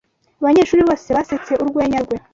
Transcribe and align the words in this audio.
Abanyeshuri 0.41 0.81
bose 0.89 1.07
basetse 1.17 1.51
urwenya 1.63 1.99
rwe. 2.05 2.15